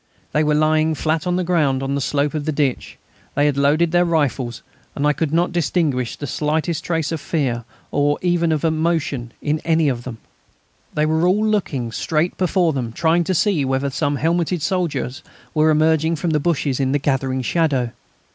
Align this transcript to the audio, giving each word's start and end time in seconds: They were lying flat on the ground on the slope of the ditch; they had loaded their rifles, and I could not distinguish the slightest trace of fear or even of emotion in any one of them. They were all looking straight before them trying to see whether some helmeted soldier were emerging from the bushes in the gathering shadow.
They 0.31 0.43
were 0.43 0.55
lying 0.55 0.95
flat 0.95 1.27
on 1.27 1.35
the 1.35 1.43
ground 1.43 1.83
on 1.83 1.93
the 1.93 2.01
slope 2.01 2.33
of 2.33 2.45
the 2.45 2.51
ditch; 2.51 2.97
they 3.35 3.45
had 3.45 3.55
loaded 3.55 3.91
their 3.91 4.03
rifles, 4.03 4.63
and 4.95 5.05
I 5.05 5.13
could 5.13 5.31
not 5.31 5.51
distinguish 5.51 6.15
the 6.15 6.25
slightest 6.25 6.83
trace 6.83 7.11
of 7.11 7.21
fear 7.21 7.65
or 7.91 8.17
even 8.23 8.51
of 8.51 8.63
emotion 8.65 9.31
in 9.43 9.59
any 9.59 9.91
one 9.91 9.91
of 9.99 10.03
them. 10.05 10.17
They 10.95 11.05
were 11.05 11.27
all 11.27 11.45
looking 11.45 11.91
straight 11.91 12.35
before 12.35 12.73
them 12.73 12.93
trying 12.93 13.23
to 13.25 13.35
see 13.35 13.63
whether 13.63 13.91
some 13.91 14.15
helmeted 14.15 14.63
soldier 14.63 15.07
were 15.53 15.69
emerging 15.69 16.15
from 16.15 16.31
the 16.31 16.39
bushes 16.39 16.79
in 16.79 16.93
the 16.93 16.97
gathering 16.97 17.43
shadow. 17.43 17.91